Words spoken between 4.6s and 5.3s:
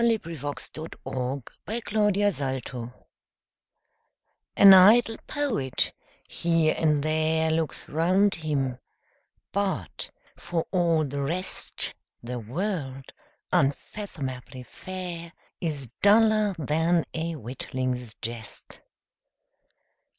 idle